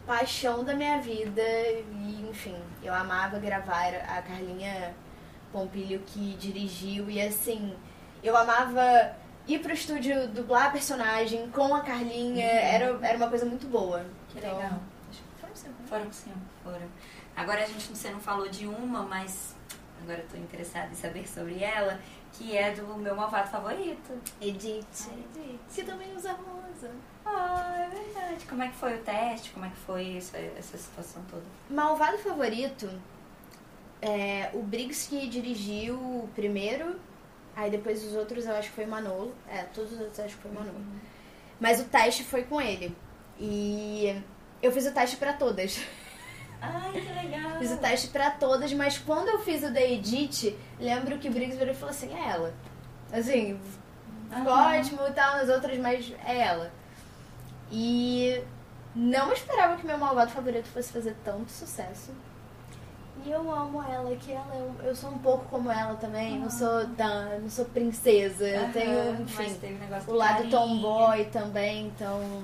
[0.07, 4.95] paixão da minha vida e, enfim, eu amava gravar a Carlinha
[5.53, 7.77] Pompilho que dirigiu e assim,
[8.23, 9.15] eu amava
[9.47, 14.05] ir pro estúdio dublar personagem com a Carlinha, era, era uma coisa muito boa.
[14.31, 14.81] Que Então, legal.
[15.11, 15.87] que foram cinco, né?
[15.89, 16.33] Foram sim,
[16.65, 16.89] foram.
[17.37, 19.55] Agora a gente você não falou de uma, mas
[20.03, 22.01] agora eu tô interessada em saber sobre ela,
[22.33, 24.13] que é do meu malvado favorito.
[24.41, 24.85] Edith,
[25.37, 25.61] Edith.
[25.75, 26.91] que também usa rosa.
[27.25, 28.45] Ah, é verdade.
[28.47, 29.51] Como é que foi o teste?
[29.51, 31.45] Como é que foi essa, essa situação toda?
[31.71, 32.89] Malvado favorito,
[34.01, 36.99] é, o Briggs que dirigiu o primeiro,
[37.55, 39.35] aí depois os outros eu acho que foi Manolo.
[39.49, 40.85] É, todos os outros eu acho que foi Manolo.
[41.61, 42.97] Mas o teste foi com ele.
[43.39, 44.21] E
[44.61, 45.81] eu fiz o teste pra todas.
[46.63, 47.59] Ai, que legal.
[47.59, 51.33] Fiz o teste pra todas, mas quando eu fiz o da Edith, lembro que o
[51.33, 52.55] Briggs virou e falou assim, é ela.
[53.13, 53.61] Assim,
[54.31, 54.79] ficou Aham.
[54.79, 56.71] ótimo e tal nas outras, mas é ela.
[57.71, 58.43] E
[58.95, 62.11] não esperava que meu malvado favorito fosse fazer tanto sucesso.
[63.25, 66.39] E eu amo ela, que ela é um- eu sou um pouco como ela também,
[66.41, 70.51] não sou da, não sou princesa, eu Aham, tenho, enfim, um o do lado carinho.
[70.51, 72.43] tomboy também, então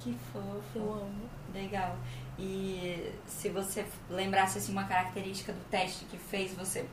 [0.00, 0.60] Que fofo.
[0.76, 1.28] eu amo.
[1.54, 1.96] Legal.
[2.38, 6.86] E se você lembrasse assim, uma característica do teste que fez você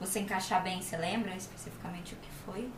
[0.00, 2.68] você encaixar bem, você lembra especificamente o que foi?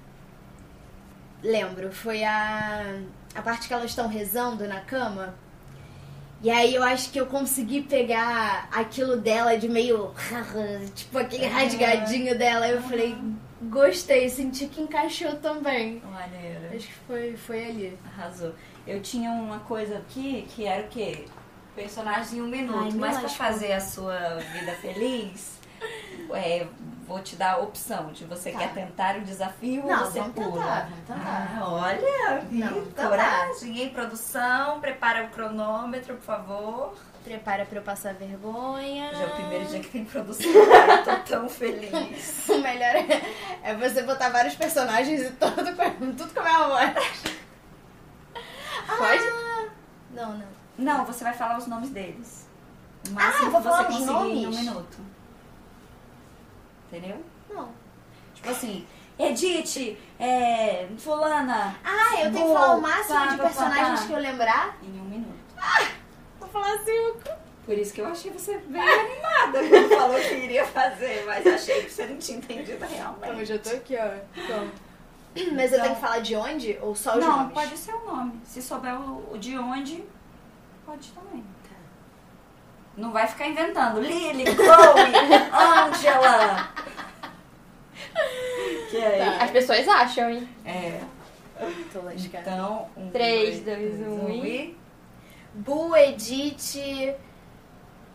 [1.42, 3.00] Lembro, foi a,
[3.34, 5.34] a parte que elas estão rezando na cama.
[6.42, 10.12] E aí eu acho que eu consegui pegar aquilo dela de meio.
[10.94, 12.68] tipo aquele rasgadinho dela.
[12.68, 13.16] Eu falei,
[13.62, 16.02] gostei, senti que encaixou também.
[16.04, 16.76] Maneiro.
[16.76, 17.98] Acho que foi, foi ali.
[18.04, 18.54] Arrasou.
[18.86, 21.24] Eu tinha uma coisa aqui que era o quê?
[21.74, 22.78] Personagem em um minuto.
[22.84, 23.46] Ai, Mas pra lascou.
[23.46, 24.16] fazer a sua
[24.52, 25.58] vida feliz,
[26.32, 26.66] é,
[27.06, 28.58] vou te dar a opção de você Tá.
[28.60, 30.50] quer tentar o desafio Não, ou você vamos pula.
[30.52, 31.58] tentar, vamos tentar.
[31.60, 33.90] Ah, olha, Não, coragem, hein?
[33.90, 36.94] Produção, prepara o cronômetro, por favor.
[37.24, 39.10] Prepara pra eu passar vergonha.
[39.14, 42.44] Já é o primeiro dia que tem produção, eu tô tão feliz.
[42.54, 43.22] O melhor é,
[43.62, 45.54] é você botar vários personagens e todo,
[46.16, 47.22] tudo com a mesma voz.
[48.96, 49.22] Pode?
[49.26, 49.66] Ah,
[50.12, 50.63] não, não.
[50.76, 52.46] Não, você vai falar os nomes deles.
[53.06, 54.58] O Ah, máximo eu vou que você falar os conseguir em um nomes?
[54.60, 54.98] minuto.
[56.88, 57.24] Entendeu?
[57.52, 57.68] Não.
[58.34, 58.86] Tipo assim,
[59.18, 64.06] Edith, é, fulana, Ah, eu tenho que falar o máximo pá, de pá, personagens pá.
[64.06, 64.76] que eu lembrar?
[64.82, 65.34] em um minuto.
[66.40, 67.44] Vou falar cinco.
[67.64, 71.82] Por isso que eu achei você bem animada quando falou que iria fazer, mas achei
[71.84, 73.32] que você não tinha entendido realmente.
[73.32, 74.10] Então, já tô aqui, ó.
[75.52, 77.54] Mas eu Então- tenho que falar de onde ou só os não, nomes?
[77.54, 78.40] pode ser o nome.
[78.44, 80.04] Se souber o, o de onde,
[80.84, 81.42] pode também.
[81.68, 81.74] Tá.
[82.96, 84.00] Não vai ficar inventando.
[84.00, 85.12] Lily, Chloe,
[85.52, 86.68] Angela.
[88.90, 89.44] Que é, Tá.
[89.44, 90.48] As pessoas acham, hein?
[90.64, 91.00] é.
[91.92, 92.50] Tô lascada.
[92.50, 94.76] Então, um, Três, dois, dois, um e.
[95.54, 97.14] Bu, Edith,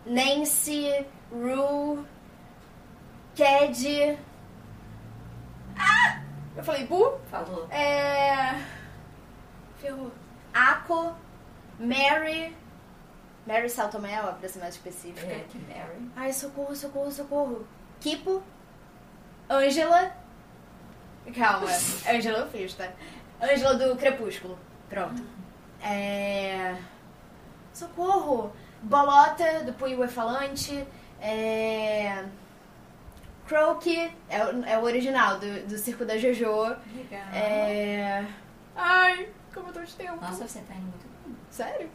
[0.05, 2.05] Nancy, Ru,
[3.33, 4.17] Ked.
[5.77, 6.21] Ah!
[6.57, 7.17] Eu falei Bu?
[7.31, 7.65] Falou.
[7.71, 8.55] É.
[9.77, 10.11] Ferrou.
[10.53, 11.13] Ako,
[11.79, 12.55] Mary.
[13.47, 15.25] Mary Saltomel, pra ser mais específica.
[15.25, 16.11] É, que Mary.
[16.15, 17.67] Ai, socorro, socorro, socorro.
[17.99, 18.43] Kipo.
[19.49, 20.11] Angela.
[21.35, 21.67] Calma,
[22.09, 22.89] Angela eu fiz, tá?
[23.41, 24.57] Angela do Crepúsculo.
[24.89, 25.21] Pronto.
[25.81, 26.75] É.
[27.73, 28.51] Socorro!
[28.81, 30.85] Bolota do Punho Falante.
[31.21, 32.23] É.
[33.47, 36.75] Croaky, é, o- é o original do, do Circo da Jojo.
[36.95, 37.27] Legal.
[37.33, 38.25] É.
[38.75, 40.17] Ai, como eu tô de tempo.
[40.21, 41.08] Nossa, você tá indo muito.
[41.49, 41.89] Sério?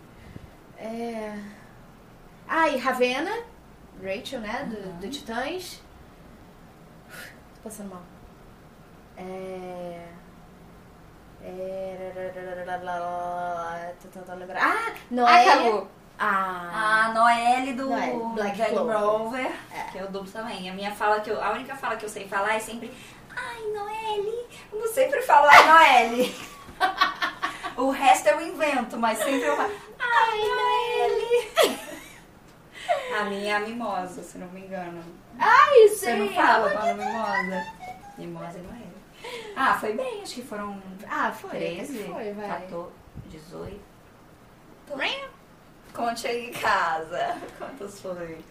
[0.78, 1.38] É.
[2.48, 3.30] Ah, e Ravena,
[4.02, 4.64] Rachel, né?
[4.64, 5.80] Do, do Titãs.
[7.08, 8.02] Tô passando mal.
[9.16, 10.04] É.
[11.42, 12.12] É...
[14.02, 14.60] Tô tentando lembrar.
[14.62, 15.48] Ah, Noelle.
[15.50, 15.88] Acabou.
[16.18, 18.96] Ah, A Noelle do Noelle, Black Jack Clover.
[18.98, 19.82] Rover, É.
[19.90, 20.70] que eu dublo também.
[20.70, 22.92] A minha fala que eu, a única fala que eu sei falar é sempre
[23.36, 24.46] Ai, Noelle.
[24.72, 26.34] Eu não sempre falo Ai, Noelle.
[27.76, 31.80] O resto eu invento, mas sempre eu falo Ai, Noelle.
[33.18, 35.02] a minha é a mimosa, se não me engano.
[35.38, 36.16] Ai, Você sei.
[36.18, 37.66] não fala com a mimosa?
[38.18, 38.94] Mimosa e Noelle.
[39.56, 41.50] Ah, foi bem, acho que foram Ah, foi.
[41.50, 42.48] 13, Foi, vai.
[42.60, 42.92] 14,
[43.30, 43.80] 18.
[45.94, 47.38] Conte aí em casa.
[47.58, 48.44] Quantos foi?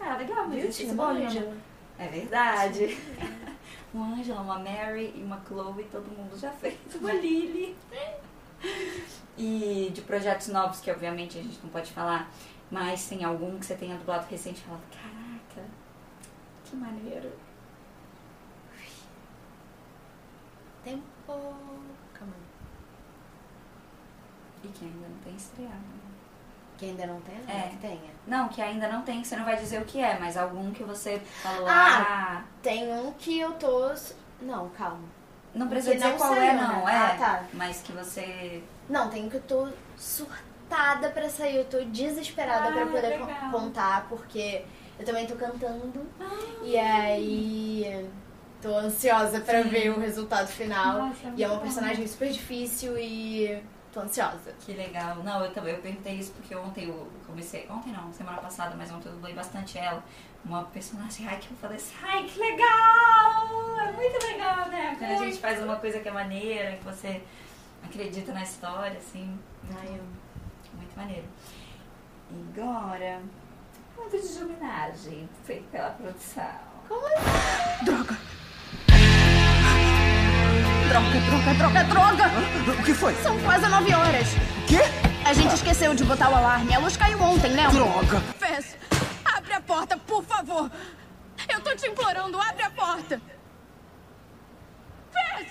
[0.00, 1.50] Ah, legal, mas é uma bom, Ângela.
[1.50, 1.60] né?
[1.98, 2.98] É verdade.
[3.94, 6.76] Uma Angela, uma Mary e uma Chloe, todo mundo já fez.
[6.96, 7.74] Uma Lily.
[9.38, 12.30] E de projetos novos, que obviamente a gente não pode falar,
[12.70, 15.68] mas tem algum que você tenha dublado recente e falado, caraca,
[16.64, 17.30] que maneiro.
[20.82, 21.02] Tempo.
[22.14, 22.32] Calma.
[24.64, 25.74] E que ainda não tem estreado.
[26.78, 27.36] Que ainda não tem?
[27.48, 27.68] É.
[27.68, 28.10] Que tenha.
[28.26, 30.72] Não, que ainda não tem, que você não vai dizer o que é, mas algum
[30.72, 32.04] que você falou, Ah!
[32.08, 33.92] ah, Tem um que eu tô.
[34.40, 35.15] Não, calma.
[35.56, 36.62] Não precisa dizer não qual saiu, é, né?
[36.62, 36.96] não, é.
[36.96, 37.44] Ah, tá.
[37.52, 38.62] Mas que você.
[38.88, 41.56] Não, tem que eu tô surtada pra sair.
[41.56, 43.50] Eu tô desesperada Ah, pra poder legal.
[43.50, 44.62] contar, porque
[44.98, 46.06] eu também tô cantando.
[46.62, 48.08] E aí.
[48.62, 49.68] Tô ansiosa pra Sim.
[49.68, 51.08] ver o resultado final.
[51.08, 53.62] Nossa, e é uma personagem super difícil e
[53.96, 54.52] tô ansiosa.
[54.60, 55.16] Que legal.
[55.24, 57.66] Não, eu também eu perguntei isso porque ontem eu comecei.
[57.70, 60.04] Ontem não, semana passada, mas ontem eu dublei bastante ela.
[60.44, 63.78] Uma personagem, ai, que eu falei assim, ai, que legal!
[63.80, 64.94] É muito legal, né?
[64.98, 67.22] Quando a gente faz uma coisa que é maneira, que você
[67.82, 69.38] acredita na história, assim.
[69.64, 71.24] Muito, Ai, eu- muito maneiro.
[72.30, 73.22] E agora,
[73.98, 76.66] um vídeo de homenagem feito pela produção.
[77.82, 78.35] Droga!
[80.88, 82.24] Droga, droga, droga, droga!
[82.80, 83.14] O que foi?
[83.16, 84.28] São quase nove horas.
[84.68, 84.78] Quê?
[85.24, 86.74] A gente esqueceu de botar o alarme.
[86.74, 87.72] A luz caiu ontem, lembra?
[87.72, 88.20] Droga!
[88.38, 88.76] Fez,
[89.24, 90.70] abre a porta, por favor.
[91.48, 93.20] Eu tô te implorando, abre a porta.
[95.12, 95.48] Fez!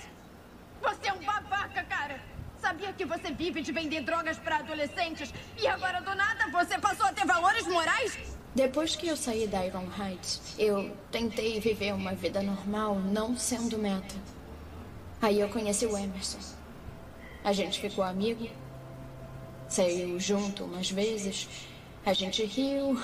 [0.82, 2.18] Você é um babaca, cara.
[2.60, 7.06] Sabia que você vive de vender drogas pra adolescentes e agora do nada você passou
[7.06, 8.18] a ter valores morais?
[8.54, 13.76] Depois que eu saí da Iron Heights, eu tentei viver uma vida normal, não sendo
[13.78, 14.14] meta.
[15.26, 16.38] Aí eu conheci o Emerson.
[17.42, 18.48] A gente ficou amigo.
[19.68, 21.48] Saiu junto umas vezes.
[22.04, 22.96] A gente riu.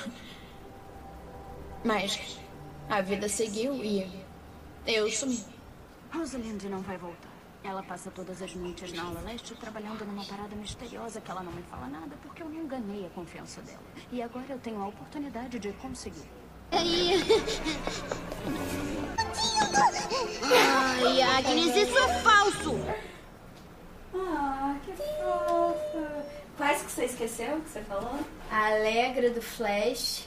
[1.85, 2.39] Mas
[2.89, 4.09] a vida seguiu e
[4.87, 5.45] eu sumi.
[6.13, 7.33] Rosalind não vai voltar.
[7.65, 11.51] Ela passa todas as noites na aula leste trabalhando numa parada misteriosa que ela não
[11.51, 13.83] me fala nada porque eu não ganhei a confiança dela.
[14.13, 16.42] E agora eu tenho a oportunidade de conseguir.
[20.43, 22.79] Ai, Agnes, isso é falso!
[24.15, 26.25] Ah, que fofa!
[26.57, 28.19] Quais que você esqueceu que você falou?
[28.51, 30.27] A Alegra do Flash.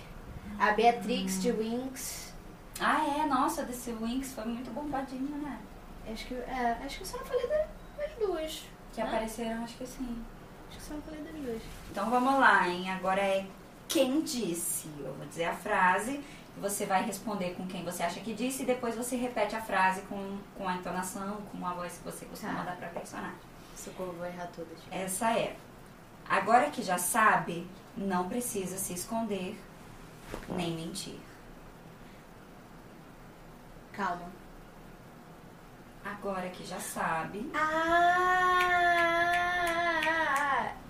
[0.60, 2.34] A Beatrix de Winx.
[2.80, 5.60] Ah, é, nossa, desse Winx foi muito bombadinho, né?
[6.12, 8.64] Acho que, é, acho que eu só não falei da- das duas.
[8.94, 9.08] Que né?
[9.08, 10.24] apareceram, acho que sim.
[10.70, 11.62] Acho que só não falei das duas.
[11.92, 12.90] Então vamos lá, hein?
[12.92, 13.46] Agora é
[13.88, 14.88] quem disse.
[15.00, 16.22] Eu vou dizer a frase,
[16.60, 20.02] você vai responder com quem você acha que disse e depois você repete a frase
[20.04, 22.64] com, com a entonação, com a voz que você costuma Tá.
[22.64, 23.36] dar pra personagem.
[23.76, 24.78] Socorro, vou errar todas.
[24.90, 25.56] Essa é.
[26.28, 29.60] Agora que já sabe, não precisa se esconder
[30.50, 31.20] nem mentir.
[33.92, 34.32] Calma.
[36.04, 38.72] Agora que já sabe, Ah!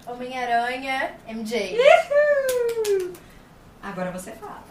[0.07, 1.77] Homem-Aranha, MJ.
[3.81, 4.63] agora você fala.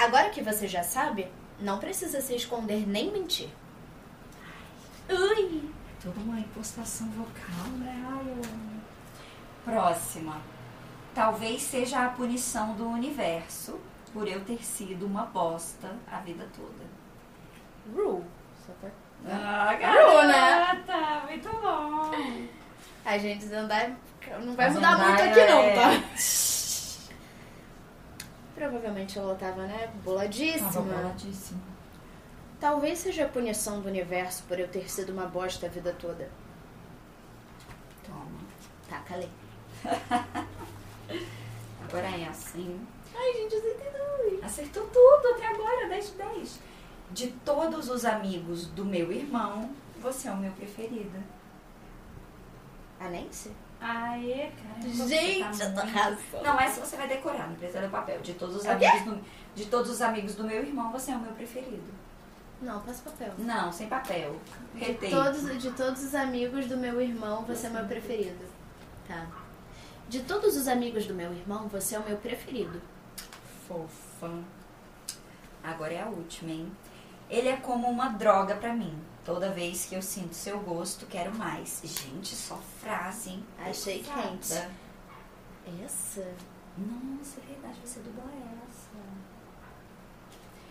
[0.00, 3.50] Agora que você já sabe, não precisa se esconder nem mentir.
[5.10, 5.68] Ui!
[6.02, 8.02] Toda uma impostação vocal, né?
[8.26, 8.80] Eu amo.
[9.62, 10.40] Próxima.
[11.14, 13.78] Talvez seja a punição do universo
[14.12, 16.88] por eu ter sido uma bosta a vida toda.
[18.80, 18.90] Pra...
[19.28, 20.84] Ah, Ru, né?
[20.86, 21.26] garota!
[21.26, 22.48] Muito bom!
[23.04, 25.90] A gente não vai A mudar Zendaya muito aqui não, é- tá?
[28.60, 30.70] Provavelmente ela tava, né, boladíssima.
[30.70, 31.58] Tava boladíssima.
[32.60, 36.28] Talvez seja a punição do universo por eu ter sido uma bosta a vida toda.
[38.04, 38.38] Toma.
[38.86, 39.30] Tá, calei.
[41.88, 42.86] Agora é assim.
[43.16, 44.44] Ai, gente, entendi.
[44.44, 46.60] Acertou tudo até agora, 10 de 10.
[47.12, 51.18] De todos os amigos do meu irmão, você é o meu preferido.
[53.00, 53.52] A Nancy?
[53.80, 55.08] Aê, cara.
[55.08, 56.42] Gente, você eu tô muito-.
[56.44, 58.20] Não, essa você vai decorar, não precisa do papel.
[58.20, 61.16] De todos os É amigos do, de todos os amigos do meu irmão, você é
[61.16, 61.90] o meu preferido.
[62.60, 63.32] Não, passa papel.
[63.38, 64.36] Não, sem papel.
[64.74, 68.44] De todos, de todos os amigos do meu irmão, você é o meu preferido.
[69.08, 69.26] Tá.
[70.08, 72.82] De todos os amigos do meu irmão, você é o meu preferido.
[73.66, 74.30] Fofa.
[75.62, 76.70] Agora é a última, hein?
[77.30, 78.94] Ele é como uma droga pra mim.
[79.30, 81.80] Toda vez que eu sinto seu gosto, quero mais.
[81.84, 83.46] Gente, só frase, hein?
[83.64, 84.22] Achei Pesada.
[84.22, 84.52] quente.
[85.84, 86.34] Essa?
[86.76, 88.90] Nossa, é verdade, você dublou essa.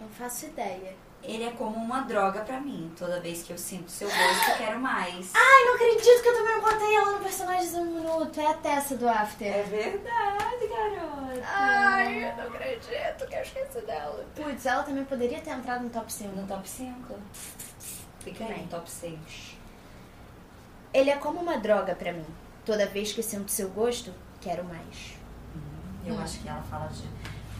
[0.01, 0.93] Não faço ideia.
[1.23, 2.91] Ele é como uma droga pra mim.
[2.97, 5.31] Toda vez que eu sinto seu gosto, quero mais.
[5.33, 8.41] Ai, não acredito que eu também botei ela no personagem um minuto.
[8.41, 9.47] É a Tessa do After.
[9.47, 11.43] É verdade, garota.
[11.45, 14.25] Ai, eu não acredito que eu esqueci dela.
[14.35, 16.35] Putz, ela também poderia ter entrado no top 5.
[16.35, 17.15] No top 5?
[18.33, 18.63] Fica Bem.
[18.63, 19.17] no top 6.
[20.93, 22.25] Ele é como uma droga pra mim.
[22.65, 25.13] Toda vez que sinto seu gosto, quero mais.
[26.05, 26.21] Eu Hum.
[26.21, 27.03] acho que ela fala de.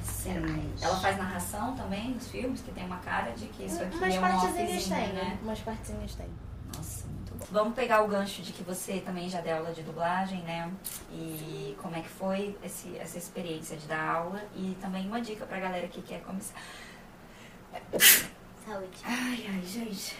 [0.04, 0.34] Sim.
[0.82, 4.14] Ela faz narração também nos filmes, que tem uma cara de que isso aqui Umas
[4.16, 5.40] é um partezinhas tem, né?
[5.42, 6.28] Umas partezinhas tem.
[6.76, 7.46] Nossa, muito bom.
[7.52, 10.70] Vamos pegar o gancho de que você também já deu aula de dublagem, né?
[11.12, 15.46] E como é que foi esse, essa experiência de dar aula e também uma dica
[15.46, 16.56] pra galera que quer começar.
[18.66, 18.98] Saúde.
[19.06, 20.16] Ai, ai, gente.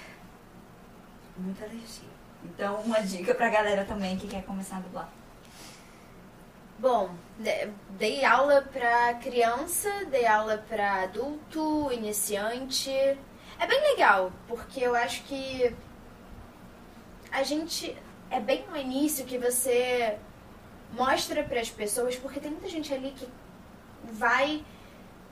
[1.40, 2.10] Muita alergia.
[2.44, 5.10] Então, uma dica pra galera também que quer começar a dublar.
[6.78, 12.90] Bom, de- dei aula pra criança, dei aula pra adulto, iniciante.
[12.92, 15.76] É bem legal, porque eu acho que
[17.32, 17.96] a gente
[18.32, 20.18] é bem no início que você
[20.94, 23.28] mostra pras pessoas, porque tem muita gente ali que
[24.14, 24.64] vai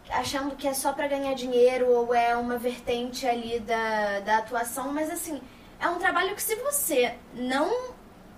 [0.10, 4.92] achando que é só pra ganhar dinheiro ou é uma vertente ali da, da atuação,
[4.94, 5.42] mas assim,
[5.80, 7.92] é um trabalho que se você não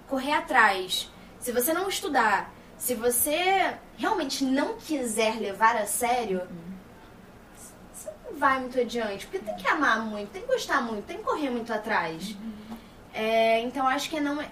[0.08, 6.42] correr atrás, se você não estudar, se você realmente não quiser levar a sério,
[7.94, 9.26] você não vai muito adiante.
[9.26, 12.36] Porque tem que amar muito, tem que gostar muito, tem que correr muito atrás.
[13.14, 14.44] É, então acho que é não.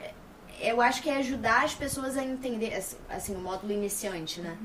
[0.59, 4.57] Eu acho que é ajudar as pessoas a entender, assim, assim o módulo iniciante, né?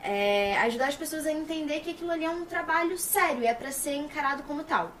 [0.00, 3.70] É, ajudar as pessoas a entender que aquilo ali é um trabalho sério, é pra
[3.70, 4.92] ser encarado como tal.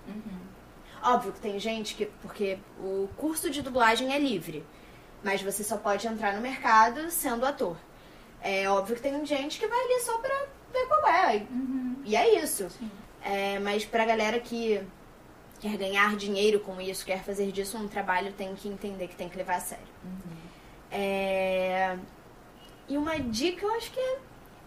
[1.02, 2.06] Óbvio que tem gente que.
[2.22, 4.64] Porque o curso de dublagem é livre.
[5.22, 7.76] Mas você só pode entrar no mercado sendo ator.
[8.40, 10.34] É óbvio que tem gente que vai ali só pra
[10.72, 11.36] ver qual é.
[11.36, 11.46] E,
[12.04, 12.66] e é isso.
[13.24, 14.82] É, mas pra galera que
[15.60, 19.28] quer ganhar dinheiro com isso, quer fazer disso um trabalho, tem que entender que tem
[19.28, 19.86] que levar a sério.
[20.90, 21.96] É,
[22.88, 24.18] E uma dica eu acho que é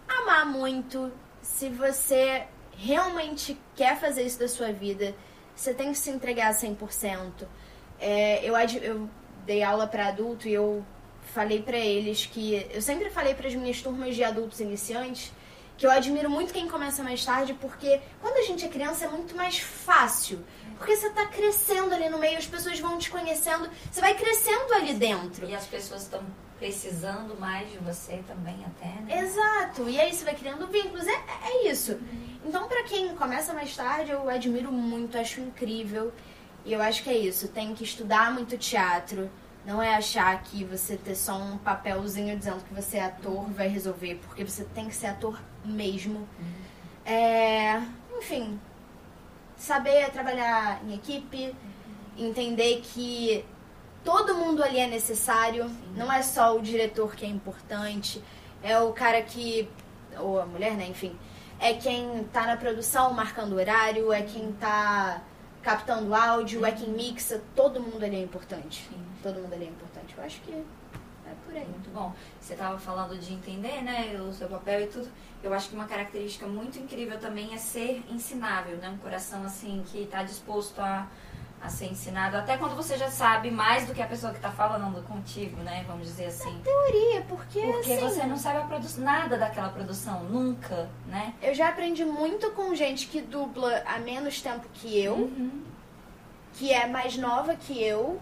[0.08, 1.12] amar muito.
[1.42, 2.44] Se você
[2.76, 5.14] realmente quer fazer isso da sua vida,
[5.56, 7.46] você tem que se entregar 100%.
[7.98, 9.08] É, eu, eu
[9.46, 10.84] dei aula para adulto e eu
[11.34, 12.66] falei para eles que.
[12.70, 15.32] Eu sempre falei para as minhas turmas de adultos iniciantes
[15.76, 19.08] que eu admiro muito quem começa mais tarde, porque quando a gente é criança é
[19.08, 20.44] muito mais fácil.
[20.78, 24.72] Porque você tá crescendo ali no meio, as pessoas vão te conhecendo, você vai crescendo
[24.74, 25.48] ali dentro.
[25.48, 26.22] E as pessoas estão
[26.58, 29.20] precisando mais de você também, até, né?
[29.20, 31.98] Exato, e aí você vai criando vínculos, é, é isso.
[32.46, 36.12] Então, pra quem começa mais tarde, eu admiro muito, acho incrível.
[36.64, 39.28] E eu acho que é isso, tem que estudar muito teatro.
[39.64, 43.66] Não é achar que você ter só um papelzinho dizendo que você é ator vai
[43.66, 46.28] resolver, porque você tem que ser ator mesmo.
[47.04, 47.82] É,
[48.16, 48.60] enfim,
[49.56, 51.52] saber trabalhar em equipe,
[52.16, 53.44] entender que
[54.04, 58.22] todo mundo ali é necessário, não é só o diretor que é importante,
[58.62, 59.68] é o cara que,
[60.16, 61.16] ou a mulher, né, enfim,
[61.60, 65.22] é quem tá na produção marcando horário, é quem tá
[65.62, 68.86] captando áudio, é quem mixa, todo mundo ali é importante.
[68.88, 69.02] Sim.
[69.22, 70.14] Todo mundo ali é importante.
[70.16, 71.66] Eu acho que é por aí.
[71.66, 72.14] Muito bom.
[72.40, 75.08] Você estava falando de entender, né, o seu papel e tudo.
[75.42, 78.88] Eu acho que uma característica muito incrível também é ser ensinável, né?
[78.88, 81.06] Um coração assim que está disposto a,
[81.66, 84.50] a ser ensinado, até quando você já sabe mais do que a pessoa que está
[84.50, 85.84] falando contigo, né?
[85.86, 86.58] Vamos dizer assim.
[86.62, 88.60] Teoria, porque, Porque assim, você não sabe
[88.98, 91.34] nada daquela produção, nunca, né?
[91.42, 95.62] eu já aprendi muito com gente que dubla há menos tempo que eu, Uhum.
[96.54, 98.20] que é mais nova que eu.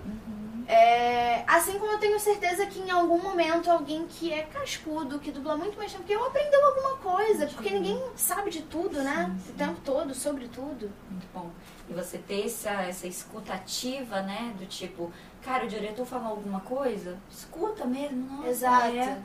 [0.66, 5.30] É, assim como eu tenho certeza que em algum momento alguém que é cascudo, que
[5.30, 7.46] dubla muito mais tempo que eu, aprendeu alguma coisa.
[7.46, 9.34] Porque ninguém sabe de tudo, né?
[9.48, 10.90] O tempo todo, sobre tudo.
[11.10, 11.50] Muito bom.
[11.88, 14.54] E você ter essa, essa escutativa, né?
[14.58, 15.12] Do tipo,
[15.42, 17.18] cara, o diretor falou alguma coisa?
[17.30, 18.96] Escuta mesmo, nossa, Exato.
[18.96, 19.18] é,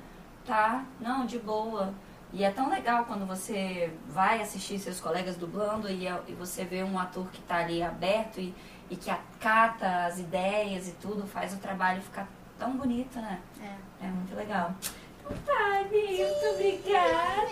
[0.45, 1.93] tá, não, de boa.
[2.31, 6.63] E é tão legal quando você vai assistir seus colegas dublando e, é- e você
[6.63, 8.53] vê um ator que tá ali aberto e,
[8.89, 12.27] e que acata as ideias e tudo, faz o trabalho ficar
[12.57, 13.39] tão bonito, né?
[13.61, 14.05] É.
[14.05, 14.73] É muito legal.
[15.19, 17.47] Então tá, Anitta, muito obrigada.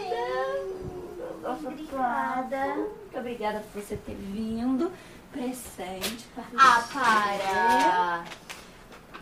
[1.44, 2.76] Obrigada.
[2.76, 4.92] Muito obrigada por você ter vindo.
[5.32, 6.26] Presente.
[6.58, 8.24] Ah, para!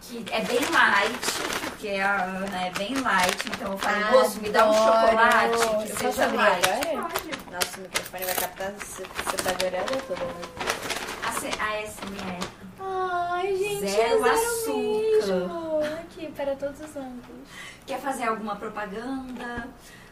[0.01, 4.49] Que é bem light, porque a Ana é bem light, então eu falei, moço, me
[4.49, 5.57] dá um chocolate
[5.97, 6.69] que Eu seja abrir light.
[6.69, 7.09] agora?
[7.09, 7.51] Pode.
[7.51, 10.13] Nossa, o microfone vai captar se você tá chorando eu tô
[11.47, 12.47] A, C- a SMR.
[12.79, 15.99] Ai, gente, Zero é açúcar.
[16.01, 17.47] Aqui, para todos os ângulos.
[17.85, 19.67] Quer fazer alguma propaganda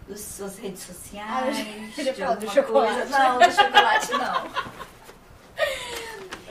[0.08, 1.58] das suas redes sociais?
[1.98, 2.94] Ah, eu já do chocolate.
[2.96, 3.06] coisa?
[3.18, 4.44] Não, do chocolate não.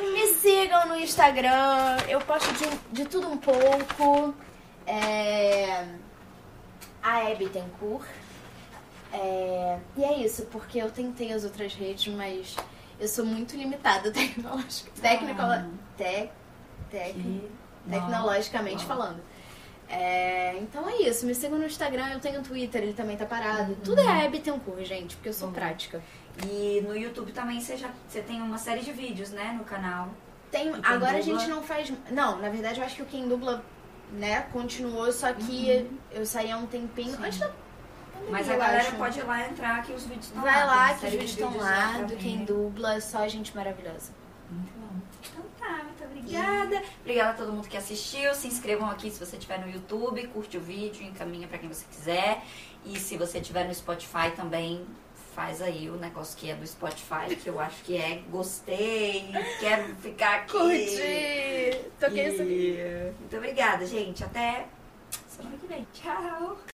[0.13, 2.69] Me sigam no Instagram, eu posto de,
[3.03, 4.35] de tudo um pouco.
[4.87, 5.87] É...
[7.03, 8.07] A Abby Tencourt.
[9.13, 9.79] É...
[9.97, 12.57] E é isso, porque eu tentei as outras redes, mas
[13.03, 15.69] eu sou muito limitada tecnológica, Ah.
[15.97, 16.31] tec,
[16.91, 17.51] tec, Que-
[17.91, 18.87] tecnologicamente Não.
[18.89, 19.21] falando.
[19.89, 23.73] É, então é isso, me sigam no Instagram, eu tenho Twitter, ele também tá parado.
[23.73, 23.79] Uhum.
[23.85, 25.55] Tudo é Abby Tencourt, gente, porque eu sou Bom.
[25.55, 26.01] prática.
[26.49, 30.09] E no YouTube também você já você tem uma série de vídeos, né, no canal.
[30.51, 31.23] Tem, agora a dubla?
[31.23, 31.93] gente não faz.
[32.11, 33.63] Não, na verdade eu acho que o Quem Dubla,
[34.13, 37.17] né, continuou, só que eu saí há um tempinho.
[37.17, 37.25] Sim.
[37.25, 37.51] Antes da
[38.31, 38.97] Mas a galera acho.
[38.97, 40.67] pode ir lá entrar que os vídeos estão Vai lá.
[40.67, 42.17] lá que os vídeos estão lá lá, do.
[42.17, 44.13] Quem Dubla, só gente maravilhosa.
[44.51, 45.01] Muito bom.
[45.23, 46.83] Então tá, muito obrigada.
[47.01, 48.35] Obrigada a todo mundo que assistiu.
[48.35, 51.85] Se inscrevam aqui se você estiver no YouTube, curte o vídeo, encaminha pra quem você
[51.91, 52.43] quiser.
[52.85, 54.85] E se você estiver no Spotify também,
[55.35, 59.95] faz aí o negócio que é do Spotify, que eu acho que é gostei, quero
[59.97, 60.53] ficar aqui.
[60.53, 61.91] Curti!
[61.99, 62.77] Toquei isso aqui.
[62.79, 63.13] E...
[63.21, 64.23] Muito obrigada, gente.
[64.25, 64.67] Até
[65.29, 65.87] semana que vem.
[65.95, 66.59] Tchau.